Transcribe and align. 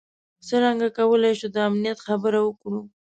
څرنګه 0.47 0.87
کولای 0.97 1.33
شو 1.39 1.47
د 1.55 1.57
امنیت 1.69 1.99
خبره 2.07 2.39
وکړو. 2.43 2.81